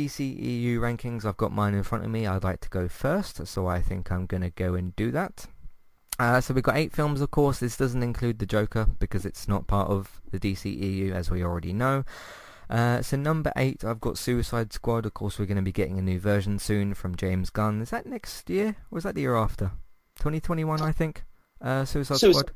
[0.00, 2.26] DCEU rankings, I've got mine in front of me.
[2.26, 5.46] I'd like to go first, so I think I'm going to go and do that.
[6.18, 7.58] Uh, so we've got eight films, of course.
[7.58, 11.74] This doesn't include the Joker because it's not part of the DCEU, as we already
[11.74, 12.04] know.
[12.70, 15.04] Uh, so number eight, I've got Suicide Squad.
[15.04, 17.82] Of course, we're going to be getting a new version soon from James Gunn.
[17.82, 19.72] Is that next year, or is that the year after?
[20.16, 21.24] 2021, I think.
[21.60, 22.52] Uh, Suicide, Suicide Squad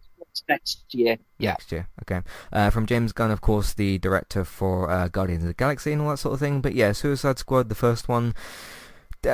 [0.49, 1.17] next year.
[1.39, 1.51] Yeah.
[1.51, 2.23] Next year, okay.
[2.53, 6.03] Uh, from James Gunn, of course, the director for uh, Guardians of the Galaxy and
[6.03, 6.61] all that sort of thing.
[6.61, 8.35] But yeah, Suicide Squad, the first one,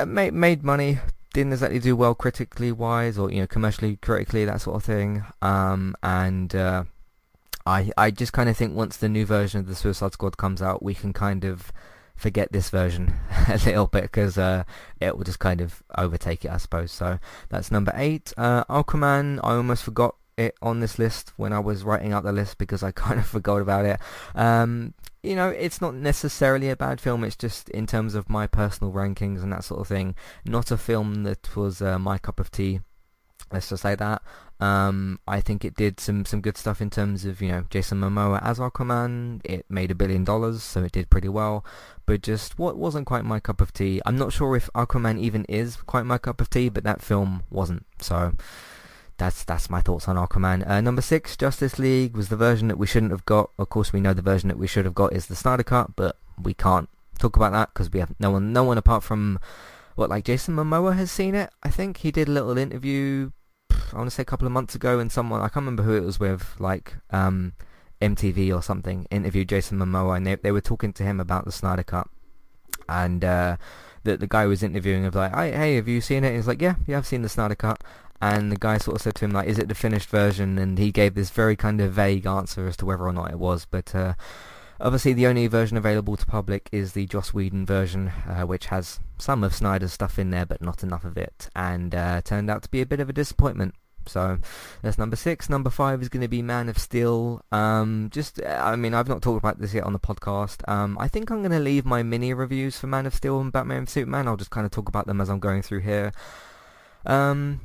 [0.07, 0.99] made made money.
[1.33, 5.23] Didn't exactly do well critically wise, or you know, commercially critically, that sort of thing.
[5.41, 6.83] Um, and uh,
[7.65, 10.61] I I just kind of think once the new version of the Suicide Squad comes
[10.61, 11.71] out, we can kind of
[12.21, 13.13] forget this version
[13.49, 14.63] a little bit because uh,
[14.99, 16.91] it will just kind of overtake it, I suppose.
[16.91, 18.33] So that's number eight.
[18.37, 22.31] Uh, Aquaman, I almost forgot it on this list when I was writing out the
[22.31, 23.99] list because I kind of forgot about it.
[24.35, 27.23] Um, you know, it's not necessarily a bad film.
[27.23, 30.77] It's just in terms of my personal rankings and that sort of thing, not a
[30.77, 32.81] film that was uh, my cup of tea.
[33.51, 34.21] Let's just say that.
[34.61, 37.99] Um, I think it did some, some good stuff in terms of, you know, Jason
[37.99, 39.41] Momoa as Aquaman.
[39.43, 41.65] It made a billion dollars, so it did pretty well.
[42.05, 44.01] But just what wasn't quite my cup of tea.
[44.05, 47.43] I'm not sure if Aquaman even is quite my cup of tea, but that film
[47.49, 47.85] wasn't.
[47.99, 48.33] So
[49.21, 50.67] that's that's my thoughts on Aquaman.
[50.67, 53.51] Uh, number six, Justice League was the version that we shouldn't have got.
[53.59, 55.95] Of course, we know the version that we should have got is the Snyder Cut,
[55.95, 59.39] but we can't talk about that because we have no one, no one apart from
[59.93, 61.51] what like Jason Momoa has seen it.
[61.61, 63.29] I think he did a little interview.
[63.93, 65.95] I want to say a couple of months ago, and someone I can't remember who
[65.95, 67.53] it was with, like um,
[68.01, 71.51] MTV or something, interviewed Jason Momoa, and they they were talking to him about the
[71.51, 72.07] Snyder Cut,
[72.89, 73.23] and.
[73.23, 73.57] Uh,
[74.03, 76.29] the, the guy was interviewing of like, hey, have you seen it?
[76.29, 77.83] And he's like, yeah, yeah, I've seen the Snyder Cut
[78.21, 80.77] and the guy sort of said to him like, "Is it the finished version?" And
[80.77, 83.65] he gave this very kind of vague answer as to whether or not it was.
[83.65, 84.13] But uh,
[84.79, 88.99] obviously, the only version available to public is the Joss Whedon version, uh, which has
[89.17, 92.63] some of Snyder's stuff in there, but not enough of it, and uh, turned out
[92.63, 93.75] to be a bit of a disappointment.
[94.07, 94.39] So
[94.81, 95.49] that's number six.
[95.49, 97.43] Number five is going to be Man of Steel.
[97.51, 100.67] Um, just, I mean, I've not talked about this yet on the podcast.
[100.67, 103.51] Um, I think I'm going to leave my mini reviews for Man of Steel and
[103.51, 104.27] Batman and Superman.
[104.27, 106.11] I'll just kind of talk about them as I'm going through here.
[107.05, 107.61] Um,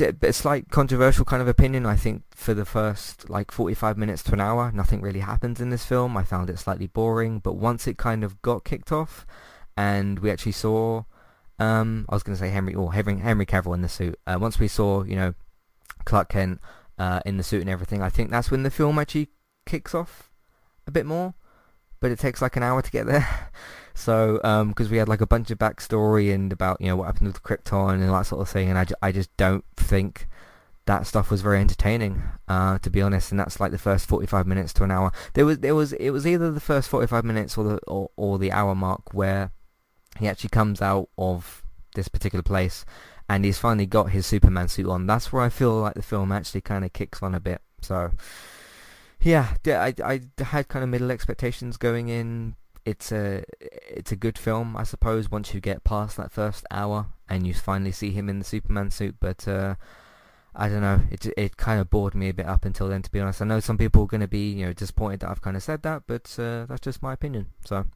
[0.00, 1.86] a slight controversial kind of opinion.
[1.86, 5.70] I think for the first like 45 minutes to an hour, nothing really happens in
[5.70, 6.16] this film.
[6.16, 9.26] I found it slightly boring, but once it kind of got kicked off,
[9.76, 11.04] and we actually saw,
[11.58, 14.18] um, I was going to say Henry or Henry, Henry Cavill in the suit.
[14.26, 15.34] Uh, once we saw, you know,
[16.04, 16.60] Clark Kent
[16.98, 19.28] uh, in the suit and everything, I think that's when the film actually
[19.66, 20.30] kicks off
[20.86, 21.34] a bit more.
[22.00, 23.50] But it takes like an hour to get there.
[23.94, 24.36] So,
[24.68, 27.28] because um, we had like a bunch of backstory and about you know what happened
[27.28, 30.28] with Krypton and that sort of thing, and I, ju- I just don't think
[30.86, 33.30] that stuff was very entertaining, uh, to be honest.
[33.30, 35.12] And that's like the first 45 minutes to an hour.
[35.34, 38.38] There was there was it was either the first 45 minutes or the or, or
[38.38, 39.52] the hour mark where
[40.18, 41.62] he actually comes out of
[41.94, 42.84] this particular place
[43.28, 45.06] and he's finally got his Superman suit on.
[45.06, 47.60] That's where I feel like the film actually kind of kicks on a bit.
[47.80, 48.10] So,
[49.20, 54.38] yeah, I, I had kind of middle expectations going in, it's a it's a good
[54.38, 55.30] film, I suppose.
[55.30, 58.90] Once you get past that first hour and you finally see him in the Superman
[58.90, 59.76] suit, but uh,
[60.54, 61.00] I don't know.
[61.10, 63.02] It it kind of bored me a bit up until then.
[63.02, 65.30] To be honest, I know some people are going to be you know disappointed that
[65.30, 67.48] I've kind of said that, but uh, that's just my opinion.
[67.64, 67.86] So.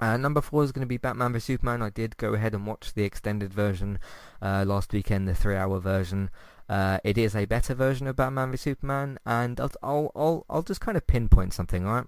[0.00, 1.80] Uh, number four is going to be Batman vs Superman.
[1.80, 4.00] I did go ahead and watch the extended version
[4.40, 6.28] uh, last weekend, the three-hour version.
[6.68, 10.62] Uh, it is a better version of Batman vs Superman, and I'll, I'll I'll I'll
[10.62, 11.86] just kind of pinpoint something.
[11.86, 12.06] All right,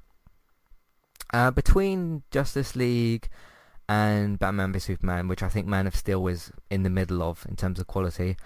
[1.35, 3.29] uh, between Justice League
[3.89, 7.45] and Batman v Superman, which I think Man of Steel was in the middle of
[7.49, 8.37] in terms of quality,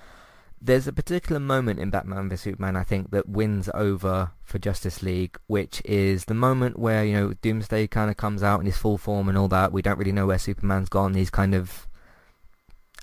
[0.59, 5.03] there's a particular moment in Batman v Superman I think that wins over for Justice
[5.03, 8.79] League, which is the moment where you know Doomsday kind of comes out in his
[8.79, 9.71] full form and all that.
[9.71, 11.13] We don't really know where Superman's gone.
[11.13, 11.87] He's kind of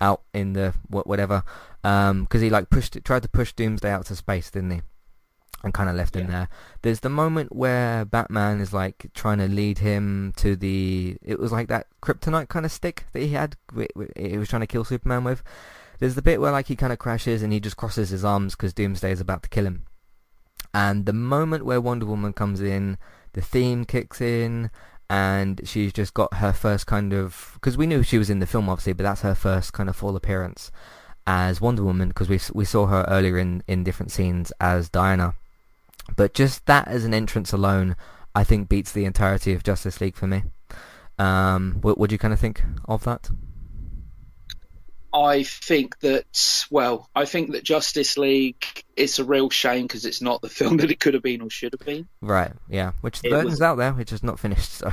[0.02, 1.44] out in the whatever
[1.84, 4.82] because um, he like pushed tried to push Doomsday out to space, didn't he?
[5.64, 6.22] And kind of left yeah.
[6.22, 6.50] him there.
[6.82, 11.18] There's the moment where Batman is like trying to lead him to the.
[11.22, 13.56] It was like that kryptonite kind of stick that he had.
[14.16, 15.44] He was trying to kill Superman with.
[16.00, 18.56] There's the bit where like he kind of crashes and he just crosses his arms
[18.56, 19.86] because Doomsday is about to kill him.
[20.74, 22.98] And the moment where Wonder Woman comes in,
[23.34, 24.70] the theme kicks in,
[25.10, 28.48] and she's just got her first kind of because we knew she was in the
[28.48, 30.72] film obviously, but that's her first kind of full appearance
[31.28, 35.36] as Wonder Woman because we we saw her earlier in in different scenes as Diana
[36.16, 37.96] but just that as an entrance alone,
[38.34, 40.44] I think beats the entirety of Justice League for me.
[41.18, 43.30] Um, what would you kind of think of that?
[45.14, 48.66] I think that well, I think that Justice League
[48.98, 51.50] it's a real shame because it's not the film that it could have been or
[51.50, 52.08] should have been.
[52.22, 52.52] Right.
[52.70, 52.92] Yeah.
[53.02, 54.72] Which the was, out there, which is not finished.
[54.74, 54.92] So.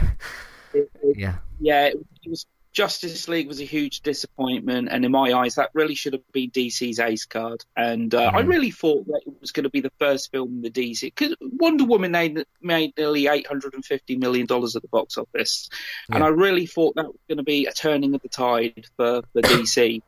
[0.74, 5.32] It, yeah, yeah, it, it was Justice League was a huge disappointment, and in my
[5.32, 7.64] eyes, that really should have been DC's ace card.
[7.76, 8.36] And uh, mm-hmm.
[8.36, 11.02] I really thought that it was going to be the first film in the DC
[11.02, 15.18] because Wonder Woman made, made nearly eight hundred and fifty million dollars at the box
[15.18, 15.68] office,
[16.08, 16.16] yeah.
[16.16, 19.22] and I really thought that was going to be a turning of the tide for
[19.32, 20.00] for DC.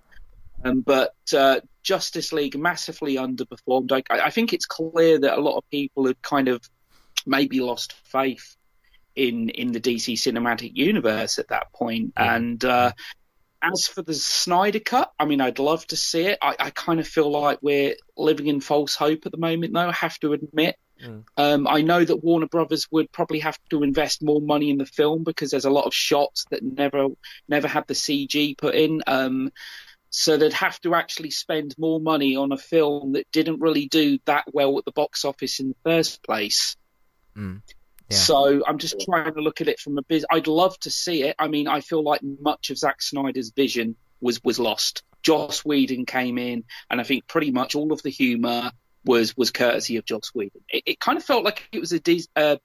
[0.65, 3.93] Um, but uh, Justice League massively underperformed.
[3.93, 6.63] I, I think it's clear that a lot of people had kind of
[7.27, 8.57] maybe lost faith
[9.17, 12.13] in in the DC cinematic universe at that point.
[12.17, 12.35] Yeah.
[12.35, 12.93] And uh,
[13.63, 16.39] as for the Snyder cut, I mean, I'd love to see it.
[16.43, 19.89] I, I kind of feel like we're living in false hope at the moment, though.
[19.89, 20.77] I have to admit.
[21.03, 21.25] Mm.
[21.37, 24.87] Um, I know that Warner Brothers would probably have to invest more money in the
[24.87, 27.09] film because there's a lot of shots that never
[27.49, 29.03] never had the CG put in.
[29.07, 29.51] Um,
[30.11, 34.19] so they'd have to actually spend more money on a film that didn't really do
[34.27, 36.77] that well at the box office in the first place.
[37.37, 37.63] Mm.
[38.11, 40.27] So I'm just trying to look at it from a biz.
[40.31, 41.37] I'd love to see it.
[41.39, 45.03] I mean, I feel like much of Zack Snyder's vision was was lost.
[45.23, 48.71] Joss Whedon came in, and I think pretty much all of the humour
[49.05, 50.61] was was courtesy of Joss Whedon.
[50.69, 52.57] It, it kind of felt like it was a, D, uh,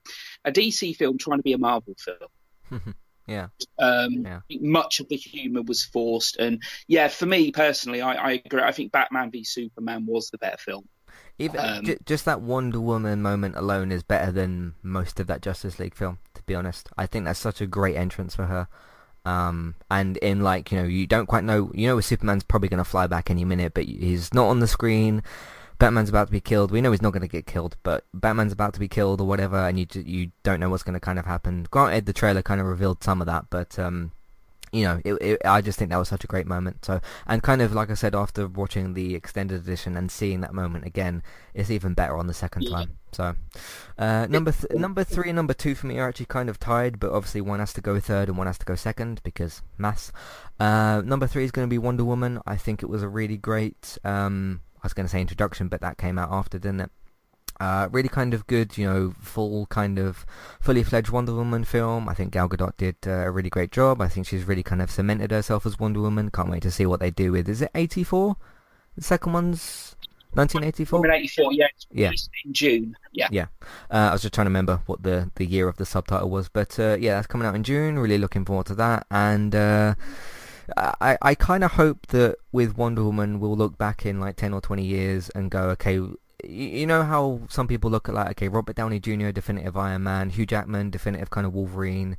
[0.44, 2.94] a DC film trying to be a Marvel film.
[3.26, 3.48] yeah.
[3.78, 4.40] Um, yeah.
[4.60, 8.62] Much of the humour was forced, and yeah, for me personally, I, I agree.
[8.62, 10.86] I think Batman v Superman was the better film.
[11.38, 15.42] Even um, j- just that Wonder Woman moment alone is better than most of that
[15.42, 16.18] Justice League film.
[16.34, 18.68] To be honest, I think that's such a great entrance for her.
[19.24, 22.78] Um, and in like you know you don't quite know you know Superman's probably going
[22.78, 25.22] to fly back any minute, but he's not on the screen.
[25.78, 26.70] Batman's about to be killed.
[26.70, 29.26] We know he's not going to get killed, but Batman's about to be killed or
[29.26, 31.66] whatever, and you you don't know what's going to kind of happen.
[31.70, 34.12] Granted, the trailer kind of revealed some of that, but um,
[34.72, 36.84] you know, it, it, I just think that was such a great moment.
[36.84, 40.54] So, and kind of like I said, after watching the extended edition and seeing that
[40.54, 41.22] moment again,
[41.54, 42.70] it's even better on the second yeah.
[42.70, 42.98] time.
[43.12, 43.34] So,
[43.98, 47.00] uh, number th- number three and number two for me are actually kind of tied,
[47.00, 50.12] but obviously one has to go third and one has to go second because mass.
[50.60, 52.40] Uh, number three is going to be Wonder Woman.
[52.46, 53.98] I think it was a really great.
[54.04, 56.90] Um, I was going to say introduction, but that came out after, didn't it?
[57.60, 60.24] Uh, really kind of good, you know, full kind of
[60.60, 62.08] fully fledged Wonder Woman film.
[62.08, 64.00] I think Gal Gadot did uh, a really great job.
[64.00, 66.30] I think she's really kind of cemented herself as Wonder Woman.
[66.30, 67.50] Can't wait to see what they do with.
[67.50, 68.34] Is it 84?
[68.96, 69.94] The second one's
[70.32, 71.00] 1984.
[71.00, 71.66] 1984, yeah.
[71.90, 72.12] yeah.
[72.44, 72.96] In June.
[73.12, 73.28] Yeah.
[73.30, 73.46] Yeah.
[73.90, 76.48] Uh, I was just trying to remember what the the year of the subtitle was,
[76.48, 77.98] but uh, yeah, that's coming out in June.
[77.98, 79.54] Really looking forward to that, and.
[79.54, 79.94] Uh,
[80.76, 84.52] I, I kind of hope that with Wonder Woman we'll look back in like 10
[84.52, 85.98] or 20 years and go, okay,
[86.44, 89.30] you know how some people look at like okay Robert Downey Jr.
[89.30, 92.16] definitive Iron Man, Hugh Jackman definitive kind of Wolverine.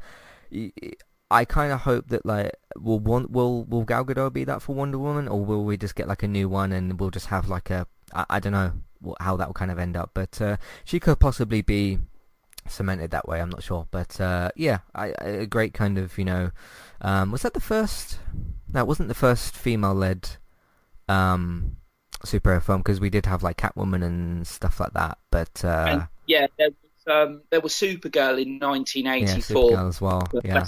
[1.31, 4.99] I kind of hope that like will will will Gal Gadot be that for Wonder
[4.99, 7.69] Woman, or will we just get like a new one and we'll just have like
[7.69, 8.73] a I, I don't know
[9.19, 11.99] how that will kind of end up, but uh, she could possibly be
[12.67, 13.41] cemented that way.
[13.41, 16.51] I'm not sure, but uh, yeah, I, a great kind of you know
[17.01, 18.19] um, was that the first?
[18.69, 20.37] That wasn't the first female-led
[21.09, 21.75] um,
[22.23, 25.17] superhero film because we did have like Catwoman and stuff like that.
[25.31, 30.27] But uh, and, yeah, there was um, there was Supergirl in 1984 yeah, as well.
[30.43, 30.65] Yeah.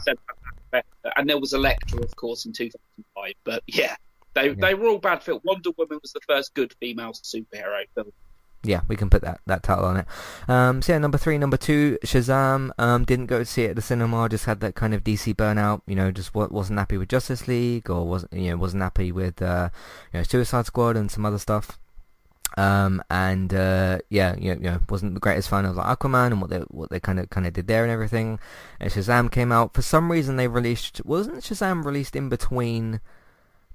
[1.15, 3.33] And there was Elektra, of course, in 2005.
[3.43, 3.95] But yeah,
[4.33, 4.55] they yeah.
[4.57, 5.41] they were all bad films.
[5.43, 8.11] Wonder Woman was the first good female superhero film
[8.63, 10.05] yeah, we can put that, that title on it.
[10.47, 12.71] Um, so yeah, number three, number two, Shazam.
[12.77, 14.29] Um, didn't go to see it at the cinema.
[14.29, 15.81] Just had that kind of DC burnout.
[15.85, 19.41] You know, just wasn't happy with Justice League, or wasn't you know wasn't happy with
[19.41, 19.69] uh,
[20.13, 21.77] you know Suicide Squad and some other stuff.
[22.55, 26.27] Um, and uh, yeah, you know, you know, wasn't the greatest fan of like Aquaman
[26.27, 28.39] and what they what they kind of kind of did there and everything.
[28.79, 33.01] And Shazam came out for some reason they released wasn't Shazam released in between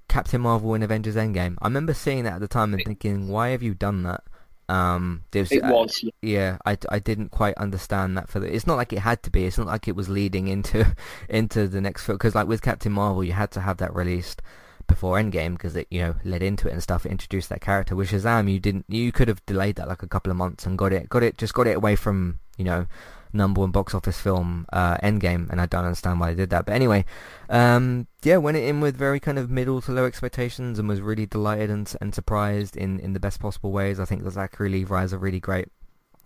[0.08, 1.56] Captain Marvel and Avengers Endgame.
[1.60, 4.22] I remember seeing that at the time and thinking, why have you done that?
[4.68, 6.04] Um, was, it was.
[6.04, 8.54] Uh, yeah, I, I didn't quite understand that for the.
[8.54, 9.46] It's not like it had to be.
[9.46, 10.94] It's not like it was leading into
[11.28, 14.42] into the next film because like with Captain Marvel, you had to have that released
[14.86, 17.06] before Endgame because it you know led into it and stuff.
[17.06, 17.96] It introduced that character.
[17.96, 18.84] With Shazam, you didn't.
[18.88, 21.38] You could have delayed that like a couple of months and got it got it
[21.38, 22.86] just got it away from you know
[23.32, 26.66] number one box office film, uh, Endgame, and I don't understand why they did that.
[26.66, 27.04] But anyway,
[27.48, 31.26] um, yeah, went in with very kind of middle to low expectations and was really
[31.26, 34.00] delighted and, and surprised in, in the best possible ways.
[34.00, 35.68] I think the Zachary Levi is a really great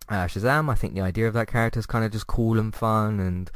[0.08, 0.70] uh, Shazam.
[0.70, 3.50] I think the idea of that character is kind of just cool and fun, and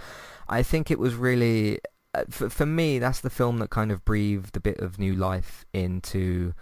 [0.49, 1.81] I think it was really,
[2.15, 5.15] uh, for, for me, that's the film that kind of breathed a bit of new
[5.15, 6.55] life into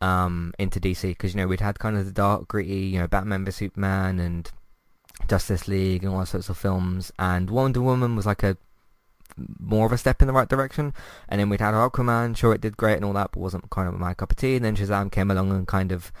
[0.00, 3.06] um, into DC because you know we'd had kind of the dark, gritty, you know,
[3.06, 4.50] Batman vs Superman and
[5.28, 8.56] Justice League and all sorts of films, and Wonder Woman was like a
[9.58, 10.94] more of a step in the right direction.
[11.28, 13.88] And then we'd had Aquaman, sure it did great and all that, but wasn't kind
[13.88, 14.56] of my cup of tea.
[14.56, 16.12] And then Shazam came along and kind of,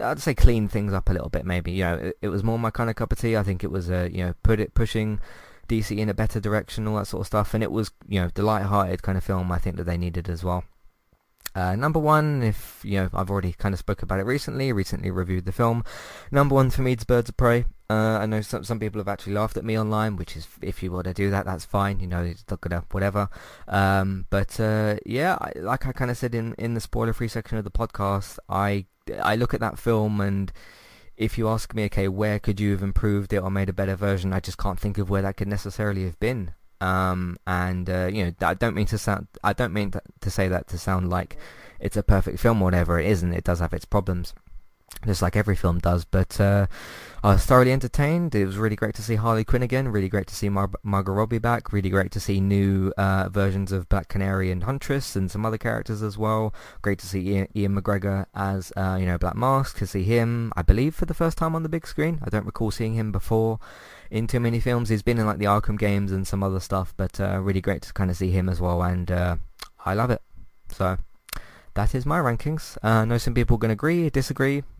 [0.00, 1.44] I'd say, cleaned things up a little bit.
[1.44, 3.36] Maybe you know, it, it was more my kind of cup of tea.
[3.36, 5.20] I think it was, uh, you know, put it pushing
[5.68, 7.54] DC in a better direction, all that sort of stuff.
[7.54, 10.28] And it was, you know, the light-hearted kind of film I think that they needed
[10.28, 10.64] as well.
[11.54, 14.72] Uh, number one, if you know, I've already kind of spoke about it recently.
[14.72, 15.84] Recently reviewed the film.
[16.30, 17.64] Number one for me is Birds of Prey.
[17.88, 20.82] Uh, I know some some people have actually laughed at me online, which is if
[20.82, 21.98] you want to do that, that's fine.
[21.98, 23.28] You know, it's not gonna whatever.
[23.66, 27.58] Um, but uh, yeah, I, like I kind of said in in the spoiler-free section
[27.58, 28.86] of the podcast, I
[29.20, 30.52] I look at that film and
[31.16, 33.94] if you ask me, okay, where could you have improved it or made a better
[33.94, 34.32] version?
[34.32, 36.54] I just can't think of where that could necessarily have been.
[36.80, 40.48] Um, and uh, you know, I don't mean to sound, I don't mean to say
[40.48, 41.36] that to sound like
[41.78, 42.98] it's a perfect film or whatever.
[42.98, 43.32] It isn't.
[43.32, 44.34] It does have its problems,
[45.06, 46.04] just like every film does.
[46.04, 46.66] But uh,
[47.22, 48.34] I was thoroughly entertained.
[48.34, 49.88] It was really great to see Harley Quinn again.
[49.88, 51.72] Really great to see Mar- Margot Robbie back.
[51.72, 55.58] Really great to see new uh, versions of Black Canary and Huntress and some other
[55.58, 56.54] characters as well.
[56.82, 59.78] Great to see Ewan, Ewan McGregor as uh, you know Black Mask.
[59.78, 62.20] To see him, I believe, for the first time on the big screen.
[62.24, 63.58] I don't recall seeing him before
[64.10, 64.88] in too many films.
[64.88, 67.82] He's been in like the Arkham games and some other stuff, but uh, really great
[67.82, 69.36] to kind of see him as well, and uh,
[69.84, 70.20] I love it.
[70.72, 70.98] So
[71.74, 72.76] that is my rankings.
[72.82, 74.62] Uh, I know some people are going to agree, disagree.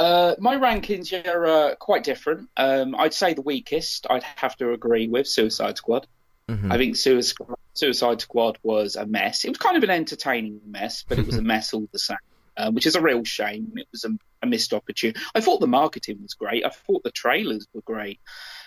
[0.00, 2.48] Uh, my rankings are uh, quite different.
[2.56, 6.06] Um, I'd say the weakest, I'd have to agree with Suicide Squad.
[6.48, 6.72] Mm-hmm.
[6.72, 9.44] I think Suicide Squad was a mess.
[9.44, 12.16] It was kind of an entertaining mess, but it was a mess all the same,
[12.56, 13.74] uh, which is a real shame.
[13.76, 15.20] It was a, a missed opportunity.
[15.34, 16.64] I thought the marketing was great.
[16.64, 18.20] I thought the trailers were great.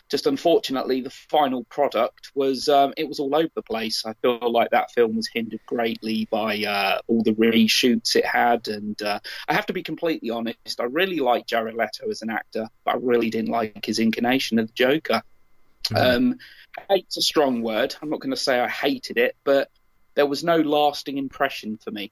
[0.10, 4.06] Just unfortunately, the final product was um, it was all over the place.
[4.06, 8.68] I feel like that film was hindered greatly by uh, all the reshoots it had,
[8.68, 10.80] and uh, I have to be completely honest.
[10.80, 14.60] I really like Jared Leto as an actor, but I really didn't like his incarnation
[14.60, 15.24] of the Joker.
[15.86, 15.96] Mm-hmm.
[15.96, 16.38] Um,
[16.90, 17.96] hate's a strong word.
[18.02, 19.70] I'm not going to say I hated it, but
[20.16, 22.12] there was no lasting impression for me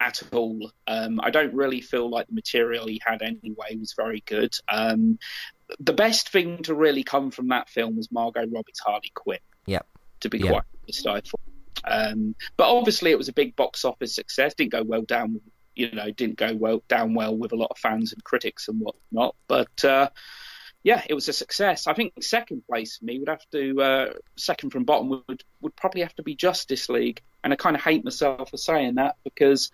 [0.00, 0.70] at all.
[0.86, 4.52] Um, I don't really feel like the material he had anyway was very good.
[4.68, 5.18] Um,
[5.80, 9.38] the best thing to really come from that film was Margot Robbie's Harley Quinn.
[9.66, 9.86] Yep.
[10.20, 10.50] To be yep.
[10.50, 11.40] quite honest, I thought.
[11.84, 14.54] Um, but obviously, it was a big box office success.
[14.54, 15.40] Didn't go well down,
[15.74, 18.80] you know, didn't go well down well with a lot of fans and critics and
[18.80, 19.34] whatnot.
[19.48, 20.10] But uh,
[20.84, 21.86] yeah, it was a success.
[21.86, 25.76] I think second place for me would have to uh, second from bottom would would
[25.76, 29.16] probably have to be Justice League, and I kind of hate myself for saying that
[29.24, 29.70] because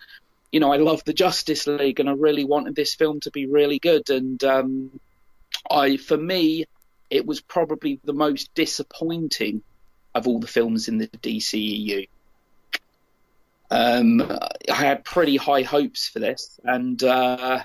[0.51, 3.47] you know I love the Justice League and I really wanted this film to be
[3.47, 4.99] really good, and um,
[5.69, 6.65] I for me
[7.09, 9.63] it was probably the most disappointing
[10.13, 12.07] of all the films in the DCEU.
[13.71, 17.61] Um, I had pretty high hopes for this, and uh,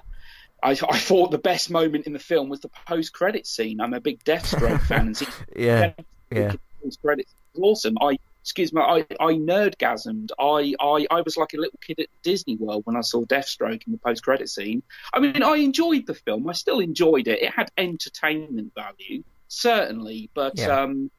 [0.63, 3.81] I, I, thought the best moment in the film was the post-credit scene.
[3.81, 5.23] I'm a big Deathstroke fan, and
[5.57, 5.93] yeah,
[6.31, 7.27] yeah, post-credit
[7.59, 7.97] awesome.
[8.01, 10.29] I excuse me, I, I nerdgasmed.
[10.39, 13.87] I, I, I was like a little kid at Disney World when I saw Deathstroke
[13.87, 14.83] in the post-credit scene.
[15.15, 16.47] I mean, I enjoyed the film.
[16.47, 17.41] I still enjoyed it.
[17.41, 20.83] It had entertainment value, certainly, but yeah.
[20.83, 21.11] um,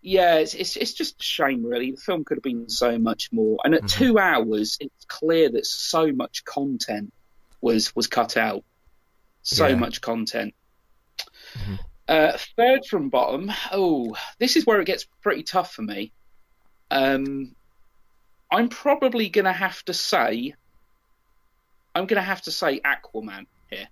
[0.00, 1.92] yeah, it's, it's it's just a shame, really.
[1.92, 3.58] The film could have been so much more.
[3.62, 4.04] And at mm-hmm.
[4.04, 7.12] two hours, it's clear that so much content
[7.60, 8.64] was was cut out.
[9.42, 9.76] So yeah.
[9.76, 10.54] much content.
[11.54, 11.74] Mm-hmm.
[12.08, 13.52] Uh, third from bottom.
[13.70, 16.10] Oh, this is where it gets pretty tough for me.
[16.92, 17.56] Um,
[18.50, 20.54] I'm probably going to have to say,
[21.94, 23.88] I'm going to have to say Aquaman here.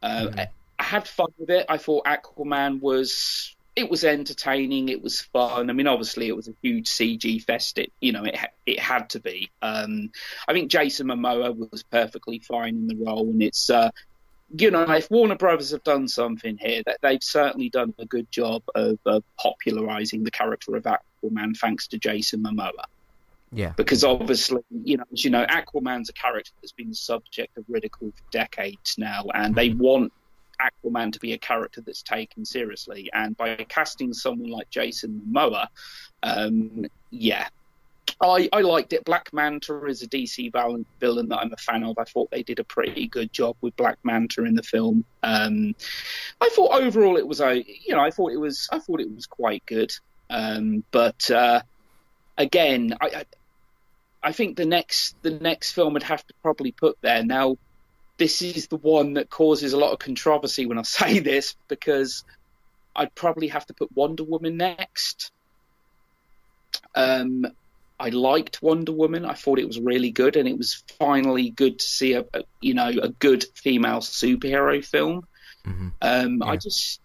[0.00, 0.40] Uh, mm-hmm.
[0.40, 1.66] I, I had fun with it.
[1.68, 4.88] I thought Aquaman was it was entertaining.
[4.88, 5.68] It was fun.
[5.68, 7.78] I mean, obviously, it was a huge CG fest.
[7.78, 9.50] It, you know, it it had to be.
[9.60, 10.12] Um,
[10.48, 13.90] I think Jason Momoa was perfectly fine in the role, and it's uh,
[14.54, 18.30] you know, if Warner Brothers have done something here, that they've certainly done a good
[18.30, 22.84] job of uh, popularizing the character of Aquaman, thanks to Jason Momoa.
[23.52, 23.72] Yeah.
[23.76, 27.64] Because obviously, you know, as you know, Aquaman's a character that's been the subject of
[27.68, 29.78] ridicule for decades now, and they mm-hmm.
[29.78, 30.12] want
[30.60, 33.10] Aquaman to be a character that's taken seriously.
[33.12, 35.66] And by casting someone like Jason Momoa,
[36.22, 37.48] um, yeah,
[38.20, 39.04] I, I liked it.
[39.04, 41.98] Black Manta is a DC villain, that I'm a fan of.
[41.98, 45.04] I thought they did a pretty good job with Black Manta in the film.
[45.22, 45.74] Um,
[46.40, 49.14] I thought overall it was a, you know, I thought it was, I thought it
[49.14, 49.92] was quite good.
[50.30, 51.60] Um, but uh,
[52.38, 53.24] again, I, I,
[54.22, 57.58] I think the next, the next film would have to probably put there now.
[58.16, 62.24] This is the one that causes a lot of controversy when I say this because
[62.94, 65.32] I'd probably have to put Wonder Woman next.
[66.94, 67.46] Um,
[67.98, 69.24] I liked Wonder Woman.
[69.24, 72.42] I thought it was really good, and it was finally good to see a, a
[72.60, 75.26] you know a good female superhero film.
[75.66, 75.88] Mm-hmm.
[76.02, 76.50] Um, yeah.
[76.50, 77.00] I just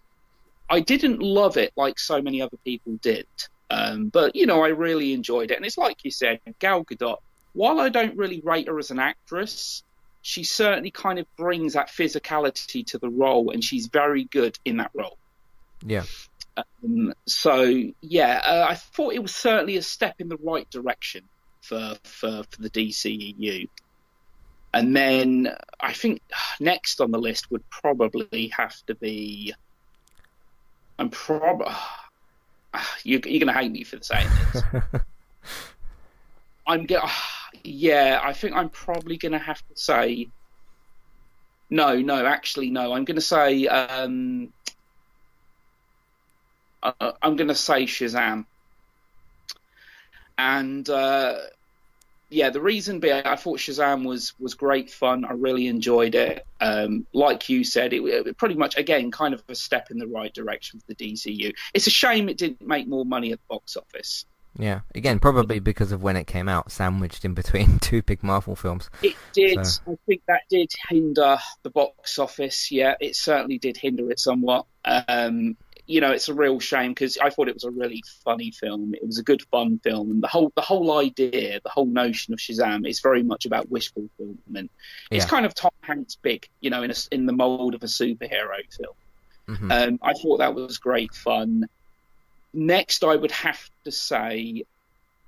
[0.68, 3.26] I didn't love it like so many other people did,
[3.70, 5.56] um, but you know I really enjoyed it.
[5.56, 7.18] And it's like you said, Gal Gadot.
[7.54, 9.82] While I don't really rate her as an actress,
[10.22, 14.78] she certainly kind of brings that physicality to the role, and she's very good in
[14.78, 15.18] that role.
[15.84, 16.04] Yeah.
[16.56, 17.64] Um, so
[18.00, 21.24] yeah, uh, I thought it was certainly a step in the right direction
[21.62, 23.68] for for, for the DCEU.
[24.74, 26.22] And then I think
[26.58, 29.54] next on the list would probably have to be.
[30.98, 31.66] I'm probably.
[33.04, 34.62] You, you're going to hate me for saying this.
[36.66, 37.02] I'm going.
[37.64, 40.26] Yeah, I think I'm probably going to have to say.
[41.70, 42.92] No, no, actually, no.
[42.92, 44.52] I'm going to say um,
[46.82, 48.46] uh, I'm going to say Shazam.
[50.38, 51.38] And uh,
[52.32, 55.24] yeah, the reason being, I thought Shazam was was great fun.
[55.24, 56.46] I really enjoyed it.
[56.60, 60.06] Um, like you said, it, it, pretty much again kind of a step in the
[60.06, 61.52] right direction for the DCU.
[61.74, 64.24] It's a shame it didn't make more money at the box office.
[64.58, 68.56] Yeah, again, probably because of when it came out, sandwiched in between two big Marvel
[68.56, 68.90] films.
[69.02, 69.64] It did.
[69.66, 69.82] So.
[69.92, 72.70] I think that did hinder the box office.
[72.70, 74.66] Yeah, it certainly did hinder it somewhat.
[74.84, 75.56] Um,
[75.92, 78.94] you know, it's a real shame because I thought it was a really funny film.
[78.94, 82.32] It was a good fun film, and the whole the whole idea, the whole notion
[82.32, 84.70] of Shazam is very much about wish fulfillment.
[85.10, 85.18] Yeah.
[85.18, 87.86] It's kind of Tom Hanks big, you know, in a, in the mold of a
[87.86, 88.94] superhero film.
[89.48, 89.70] Mm-hmm.
[89.70, 91.68] Um, I thought that was great fun.
[92.54, 94.64] Next, I would have to say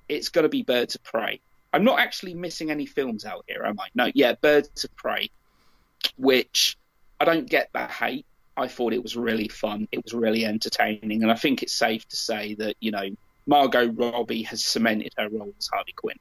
[0.09, 1.41] it's going to be Birds of Prey.
[1.75, 3.89] I'm not actually missing any films out here, am I?
[3.95, 5.29] No, yeah, Birds of Prey,
[6.17, 6.79] which
[7.21, 8.25] I don't get that hate.
[8.57, 9.89] I thought it was really fun.
[9.91, 13.09] It was really entertaining, and I think it's safe to say that you know
[13.47, 16.19] Margot Robbie has cemented her role as Harley Quinn.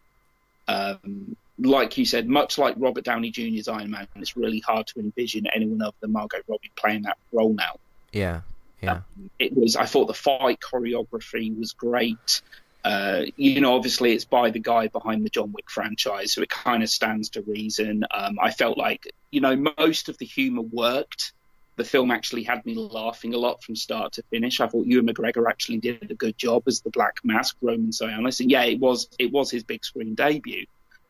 [0.68, 5.00] Um, like you said, much like Robert Downey Jr.'s Iron Man, it's really hard to
[5.00, 7.76] envision anyone other than Margot Robbie playing that role now.
[8.12, 8.42] Yeah,
[8.82, 8.94] yeah.
[8.94, 9.76] Um, it was.
[9.76, 12.42] I thought the fight choreography was great.
[12.84, 16.50] Uh, you know, obviously it's by the guy behind the John Wick franchise, so it
[16.50, 18.04] kind of stands to reason.
[18.12, 21.32] Um, I felt like, you know, most of the humor worked
[21.76, 24.60] the film actually had me laughing a lot from start to finish.
[24.60, 28.40] I thought Ewan McGregor actually did a good job as the Black Mask, Roman Sionis,
[28.40, 30.66] and yeah, it was it was his big screen debut.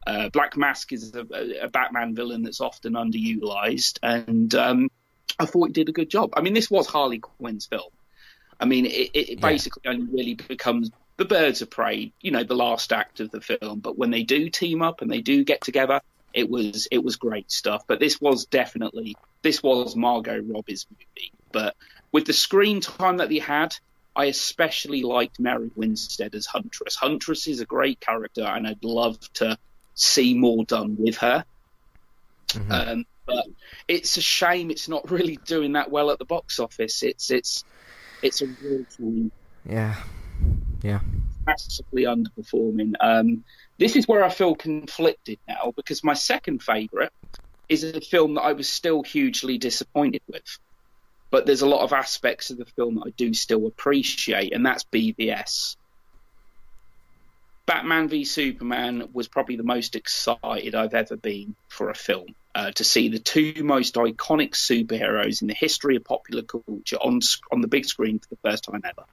[0.05, 1.25] Uh, Black Mask is a,
[1.63, 4.89] a, Batman villain that's often underutilized, and um,
[5.39, 6.33] I thought he did a good job.
[6.35, 7.91] I mean, this was Harley Quinn's film.
[8.59, 9.35] I mean, it, it yeah.
[9.39, 13.41] basically only really becomes the Birds of Prey, you know, the last act of the
[13.41, 13.79] film.
[13.79, 16.01] But when they do team up and they do get together,
[16.33, 17.83] it was it was great stuff.
[17.87, 21.31] But this was definitely this was Margot Robbie's movie.
[21.51, 21.75] But
[22.11, 23.75] with the screen time that he had,
[24.15, 26.95] I especially liked Mary Winstead as Huntress.
[26.95, 29.57] Huntress is a great character, and I'd love to
[29.95, 31.45] see more done with her.
[32.49, 32.71] Mm-hmm.
[32.71, 33.45] Um, but
[33.87, 37.03] it's a shame it's not really doing that well at the box office.
[37.03, 37.63] It's it's
[38.21, 39.31] it's a real shame.
[39.65, 39.95] Yeah,
[40.83, 40.99] yeah,
[41.47, 42.93] massively underperforming.
[42.99, 43.43] Um,
[43.79, 47.11] this is where I feel conflicted now because my second favourite
[47.69, 50.59] is a film that I was still hugely disappointed with.
[51.31, 54.65] But there's a lot of aspects of the film that I do still appreciate, and
[54.65, 55.75] that's BVS.
[57.65, 62.35] Batman v Superman was probably the most excited I've ever been for a film.
[62.55, 67.19] Uh, to see the two most iconic superheroes in the history of popular culture on
[67.51, 69.05] on the big screen for the first time ever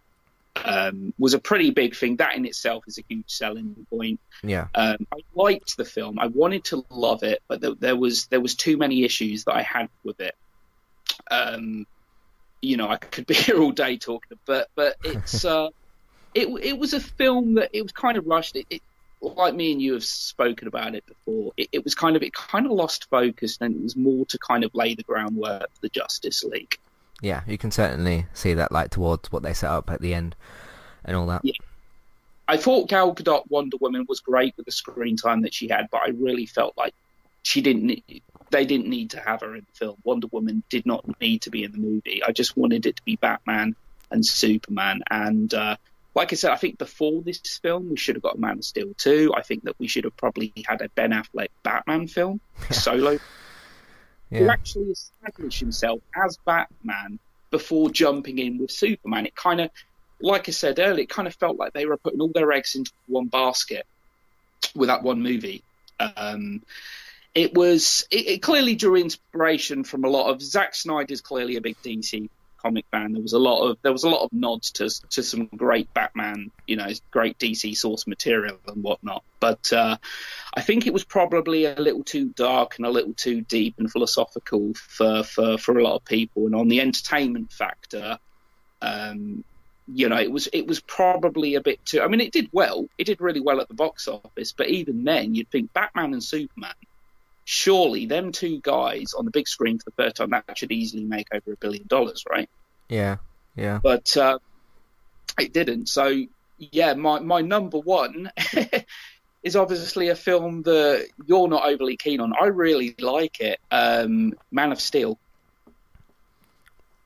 [0.65, 2.17] um, was a pretty big thing.
[2.17, 4.21] That in itself is a huge selling point.
[4.43, 6.19] Yeah, um, I liked the film.
[6.19, 9.55] I wanted to love it, but there, there, was there was too many issues that
[9.55, 10.35] I had with it.
[11.31, 11.87] Um,
[12.63, 15.69] you know, I could be here all day talking, but but it's uh,
[16.35, 18.57] it it was a film that it was kind of rushed.
[18.57, 18.83] It, it
[19.23, 21.53] like me and you have spoken about it before.
[21.57, 24.39] It, it was kind of it kind of lost focus, and it was more to
[24.39, 26.79] kind of lay the groundwork for the Justice League.
[27.21, 30.37] Yeah, you can certainly see that, like towards what they set up at the end
[31.05, 31.43] and all that.
[31.45, 31.53] Yeah.
[32.49, 35.89] I thought Gal Gadot Wonder Woman was great with the screen time that she had,
[35.91, 36.95] but I really felt like
[37.43, 37.87] she didn't.
[37.87, 39.97] Need, they didn't need to have her in the film.
[40.03, 42.23] Wonder Woman did not need to be in the movie.
[42.27, 43.77] I just wanted it to be Batman
[44.11, 45.03] and Superman.
[45.09, 45.77] And uh,
[46.15, 48.93] like I said, I think before this film we should have got Man of Steel
[48.97, 49.33] two.
[49.37, 53.19] I think that we should have probably had a Ben Affleck Batman film solo.
[54.31, 54.41] Yeah.
[54.41, 57.19] To actually establish himself as Batman
[57.51, 59.27] before jumping in with Superman.
[59.27, 59.71] It kind of,
[60.21, 62.75] like I said earlier, it kind of felt like they were putting all their eggs
[62.75, 63.87] into one basket
[64.75, 65.63] with that one movie.
[65.99, 66.63] Um,
[67.35, 71.61] it was it, it, clearly drew inspiration from a lot of Zack Snyder's clearly a
[71.61, 72.29] big DC
[72.61, 73.13] comic fan.
[73.13, 75.93] There was a lot of there was a lot of nods to to some great
[75.95, 79.23] Batman, you know, great DC source material and whatnot.
[79.39, 79.97] But uh,
[80.55, 83.91] I think it was probably a little too dark and a little too deep and
[83.91, 86.47] philosophical for for, for a lot of people.
[86.47, 88.19] And on the entertainment factor,
[88.83, 89.45] um,
[89.87, 92.03] you know, it was it was probably a bit too.
[92.03, 92.87] I mean, it did well.
[92.99, 96.23] It did really well at the box office, but even then, you'd think Batman and
[96.23, 96.75] Superman
[97.45, 101.05] surely them two guys on the big screen for the first time that should easily
[101.05, 102.49] make over a billion dollars, right?
[102.89, 103.17] Yeah,
[103.57, 103.81] yeah.
[103.83, 104.39] But uh,
[105.39, 105.89] it didn't.
[105.89, 106.27] So
[106.59, 108.31] yeah, my my number one
[109.43, 112.33] is obviously a film that you're not overly keen on.
[112.39, 113.59] I really like it.
[113.71, 115.19] Um, Man of Steel.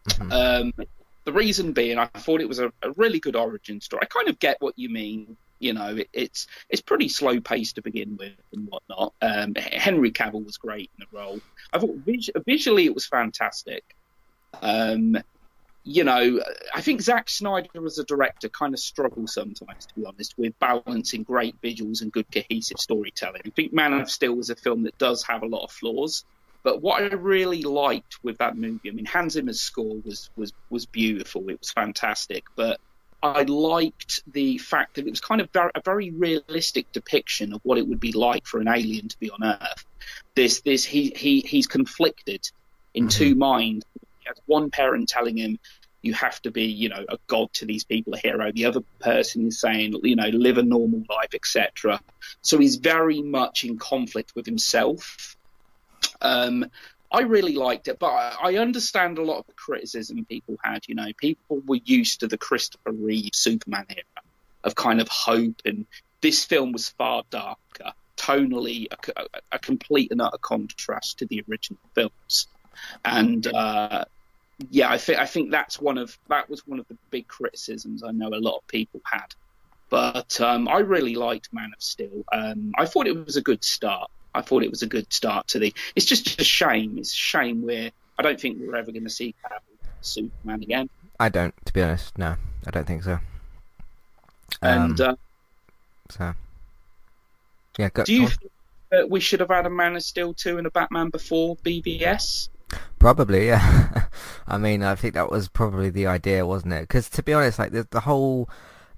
[0.08, 0.32] Mm-hmm.
[0.32, 0.86] Um,
[1.24, 4.00] the reason being, I thought it was a, a, really good origin story.
[4.02, 7.76] I kind of get what you mean you know, it, it's it's pretty slow paced
[7.76, 9.14] to begin with and whatnot.
[9.22, 11.40] Um, Henry Cavill was great in the role.
[11.72, 13.82] I thought vis- visually it was fantastic.
[14.60, 15.16] Um,
[15.84, 16.40] you know,
[16.74, 20.58] I think Zack Snyder as a director kind of struggles sometimes, to be honest, with
[20.58, 23.42] balancing great visuals and good cohesive storytelling.
[23.44, 26.24] I think Man of Steel was a film that does have a lot of flaws.
[26.62, 30.54] But what I really liked with that movie, I mean, Hans Zimmer's score was was
[30.70, 31.50] was beautiful.
[31.50, 32.44] It was fantastic.
[32.56, 32.80] But
[33.22, 37.78] I liked the fact that it was kind of a very realistic depiction of what
[37.78, 39.84] it would be like for an alien to be on Earth.
[40.34, 42.50] This, this, he, he, he's conflicted
[42.92, 43.18] in mm-hmm.
[43.18, 43.86] two minds.
[44.24, 45.58] He has one parent telling him,
[46.02, 48.52] you have to be, you know, a god to these people, a hero.
[48.52, 51.98] The other person is saying, you know, live a normal life, etc.
[52.42, 55.36] So he's very much in conflict with himself.
[56.20, 56.66] Um,
[57.10, 60.84] I really liked it, but I understand a lot of the criticism people had.
[60.88, 64.04] You know, people were used to the Christopher Reeve Superman era
[64.62, 65.86] of kind of hope, and
[66.20, 71.80] this film was far darker, tonally a, a complete and utter contrast to the original
[71.94, 72.48] films.
[73.04, 74.04] And uh,
[74.70, 78.02] yeah, I think I think that's one of that was one of the big criticisms
[78.02, 79.34] I know a lot of people had.
[79.90, 82.24] But um, I really liked Man of Steel.
[82.32, 84.10] Um, I thought it was a good start.
[84.34, 85.74] I thought it was a good start to the.
[85.94, 86.98] It's just a shame.
[86.98, 87.90] It's a shame we're.
[88.18, 89.34] I don't think we're ever going to see
[90.00, 90.88] Superman again.
[91.18, 92.16] I don't, to be honest.
[92.18, 92.36] No,
[92.66, 93.18] I don't think so.
[94.62, 95.14] And um, uh,
[96.10, 96.34] so,
[97.78, 97.88] yeah.
[97.90, 98.52] Go, do you think
[98.90, 102.48] that we should have had a Man of Steel two and a Batman before BVS?
[102.98, 104.06] Probably, yeah.
[104.46, 106.82] I mean, I think that was probably the idea, wasn't it?
[106.82, 108.48] Because to be honest, like the, the whole,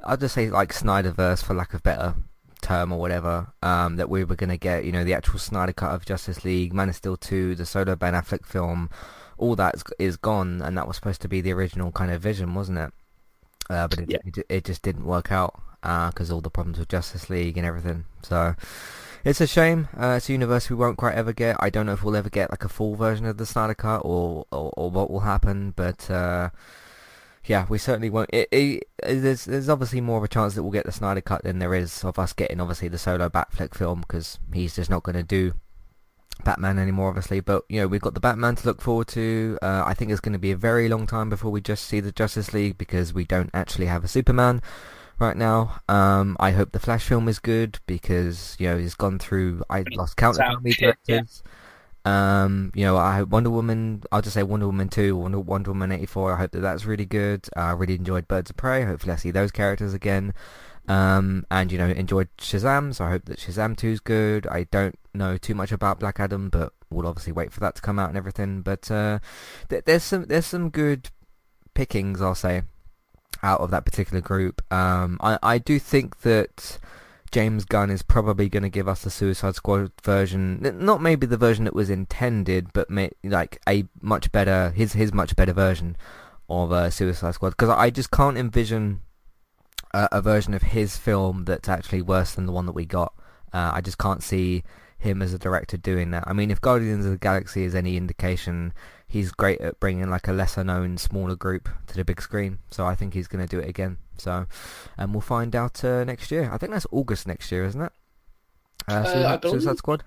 [0.05, 2.15] I'll just say like Snyderverse, for lack of better
[2.63, 4.85] term or whatever um, that we were going to get.
[4.85, 7.97] You know, the actual Snyder cut of Justice League, Man of Steel 2, the solo
[7.97, 8.91] Ben Affleck film,
[9.39, 12.55] all that is gone, and that was supposed to be the original kind of vision,
[12.55, 12.93] wasn't it?
[13.69, 14.19] Uh, but it, yeah.
[14.25, 17.67] it, it, just didn't work out because uh, all the problems with Justice League and
[17.67, 18.05] everything.
[18.23, 18.55] So
[19.27, 19.89] it's a shame.
[19.99, 21.57] Uh, it's a universe we won't quite ever get.
[21.59, 24.03] I don't know if we'll ever get like a full version of the Snyder cut
[24.05, 26.51] or or, or what will happen, but uh,
[27.45, 28.31] yeah, we certainly won't.
[28.33, 31.21] It, it, it, there's, there's obviously more of a chance that we'll get the Snyder
[31.21, 34.91] Cut than there is of us getting obviously the solo Batfleck film because he's just
[34.91, 35.55] not going to do
[36.45, 37.41] Batman anymore, obviously.
[37.41, 39.59] But you know, we've got the Batman to look forward to.
[39.61, 41.99] Uh, I think it's going to be a very long time before we just see
[41.99, 44.63] the Justice League because we don't actually have a Superman
[45.19, 45.81] right now.
[45.89, 49.63] Um, I hope the Flash film is good because you know he's gone through.
[49.71, 51.43] I lost count of how many directors.
[51.45, 51.51] Yeah.
[52.07, 54.05] Um, you know, I hope Wonder Woman.
[54.13, 56.35] I'll just say Wonder Woman two, Wonder, Wonder Woman eighty four.
[56.35, 57.49] I hope that that's really good.
[57.57, 58.85] I really enjoyed Birds of Prey.
[58.85, 60.33] Hopefully, I see those characters again.
[60.89, 62.95] Um, and you know, enjoyed Shazam.
[62.95, 64.47] So I hope that Shazam two is good.
[64.47, 67.83] I don't know too much about Black Adam, but we'll obviously wait for that to
[67.83, 68.63] come out and everything.
[68.63, 69.19] But uh,
[69.69, 71.11] th- there's some there's some good
[71.75, 72.63] pickings, I'll say,
[73.43, 74.63] out of that particular group.
[74.73, 76.79] Um, I I do think that
[77.31, 81.37] James Gunn is probably going to give us the Suicide Squad version, not maybe the
[81.37, 85.97] version that was intended, but may, like a much better his his much better version
[86.49, 89.01] of uh, Suicide Squad because I just can't envision
[89.93, 93.13] a, a, version of his film that's actually worse than the one that we got.
[93.53, 94.63] Uh, I just can't see
[94.99, 96.25] him as a director doing that.
[96.27, 98.73] I mean, if Guardians of the Galaxy is any indication,
[99.07, 102.59] he's great at bringing like a lesser known, smaller group to the big screen.
[102.71, 103.99] So I think he's going to do it again.
[104.19, 104.47] So,
[104.99, 106.51] and we'll find out uh, next year.
[106.53, 107.93] I think that's August next year, isn't it?
[108.89, 110.05] Uh, Suicide, believe, Suicide Squad.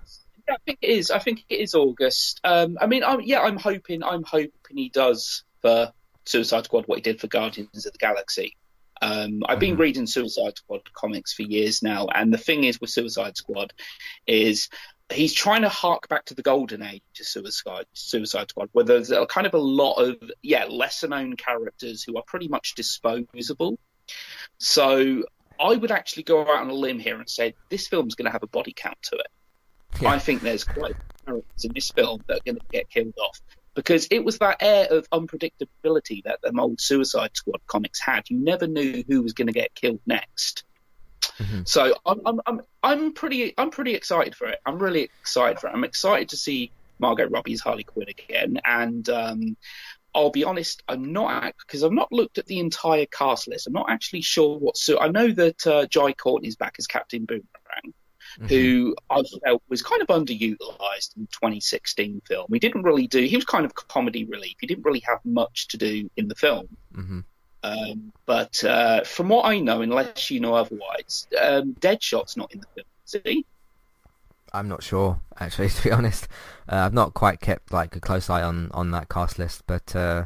[0.48, 1.12] Yeah, I think it is.
[1.12, 2.40] I think it is August.
[2.44, 4.04] Um, I mean, I'm, yeah, I'm hoping.
[4.04, 5.92] I'm hoping he does for
[6.26, 8.56] Suicide Squad what he did for Guardians of the Galaxy.
[9.02, 9.82] Um, I've been mm-hmm.
[9.82, 13.74] reading Suicide Squad comics for years now, and the thing is with Suicide Squad
[14.28, 14.70] is
[15.12, 19.12] he's trying to hark back to the golden age of Suicide Suicide Squad, where there's
[19.12, 23.80] a, kind of a lot of yeah lesser known characters who are pretty much disposable.
[24.58, 25.24] So
[25.60, 28.32] I would actually go out on a limb here and say this film's going to
[28.32, 29.28] have a body count to it.
[30.02, 30.10] Yeah.
[30.10, 30.96] I think there's quite
[31.26, 33.42] characters in this film that are going to get killed off
[33.76, 38.30] because it was that air of unpredictability that the old Suicide Squad comics had.
[38.30, 40.64] You never knew who was going to get killed next.
[41.38, 41.62] Mm-hmm.
[41.66, 44.60] So I'm, I'm, I'm, I'm pretty, I'm pretty excited for it.
[44.66, 45.74] I'm really excited for it.
[45.74, 49.58] I'm excited to see Margot Robbie's Harley Quinn again, and um,
[50.14, 53.68] I'll be honest, I'm not because I've not looked at the entire cast list.
[53.68, 54.78] I'm not actually sure what.
[54.78, 57.94] So I know that uh, Jai Courtney's back as Captain Boomerang,
[58.40, 58.48] mm-hmm.
[58.48, 62.48] who I felt was kind of underutilized in the 2016 film.
[62.52, 63.22] He didn't really do.
[63.24, 64.56] He was kind of comedy relief.
[64.60, 66.68] He didn't really have much to do in the film.
[66.94, 67.20] Mm-hmm.
[67.64, 72.62] Um, but uh, from what I know, unless you know otherwise, um, Deadshot's not in
[72.62, 73.46] the film, is he?
[74.54, 76.28] I'm not sure, actually, to be honest.
[76.72, 79.96] Uh, I've not quite kept like a close eye on, on that cast list, but
[79.96, 80.26] uh,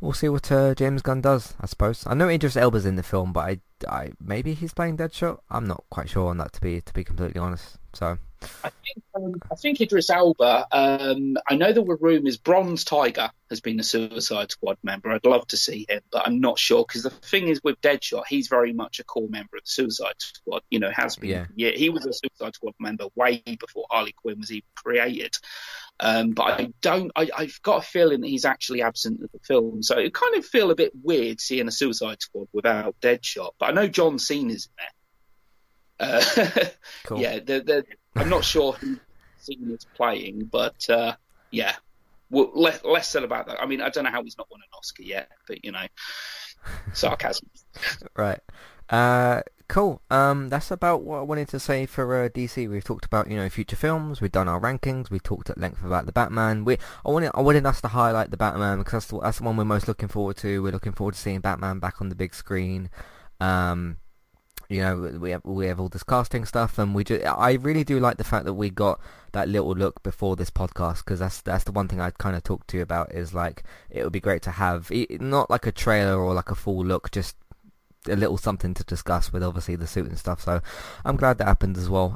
[0.00, 2.06] we'll see what uh, James Gunn does, I suppose.
[2.06, 5.38] I know Idris Elba's in the film, but I, I maybe he's playing Deadshot.
[5.50, 7.78] I'm not quite sure on that to be to be completely honest.
[7.92, 10.66] So I think um, I think Idris Elba.
[10.72, 12.36] Um, I know there were rumours.
[12.36, 15.10] Bronze Tiger has been a Suicide Squad member.
[15.10, 18.24] I'd love to see him, but I'm not sure because the thing is with Deadshot,
[18.28, 20.62] he's very much a core member of the Suicide Squad.
[20.70, 21.30] You know, has been.
[21.30, 21.46] Yeah.
[21.54, 25.36] yeah he was a Suicide Squad member way before Harley Quinn was even created.
[25.98, 27.12] Um, but I don't.
[27.14, 30.34] I, have got a feeling that he's actually absent of the film, so it kind
[30.36, 33.50] of feel a bit weird seeing a Suicide Squad without Deadshot.
[33.58, 34.88] But I know John Cena's in there.
[36.00, 36.64] Uh,
[37.04, 37.20] cool.
[37.20, 37.84] Yeah, they're, they're,
[38.16, 38.98] I'm not sure who
[39.38, 41.14] Cena's playing, but uh,
[41.50, 41.74] yeah,
[42.30, 43.60] well, less, less said about that.
[43.60, 45.86] I mean, I don't know how he's not won an Oscar yet, but you know,
[46.92, 47.48] sarcasm.
[48.16, 48.40] right.
[48.88, 50.02] Uh, cool.
[50.10, 52.68] Um, that's about what I wanted to say for uh, DC.
[52.68, 54.20] We've talked about you know future films.
[54.20, 55.10] We've done our rankings.
[55.10, 56.64] We talked at length about the Batman.
[56.64, 59.44] We I wanted I wanted us to highlight the Batman because that's the, that's the
[59.44, 60.62] one we're most looking forward to.
[60.62, 62.90] We're looking forward to seeing Batman back on the big screen.
[63.40, 63.96] Um,
[64.70, 67.82] you know we have we have all this casting stuff and we just I really
[67.82, 69.00] do like the fact that we got
[69.32, 72.44] that little look before this podcast because that's that's the one thing I'd kind of
[72.44, 75.72] talk to you about is like it would be great to have not like a
[75.72, 77.36] trailer or like a full look just
[78.08, 80.40] a little something to discuss with obviously the suit and stuff.
[80.40, 80.60] So
[81.04, 82.08] I'm glad that happened as well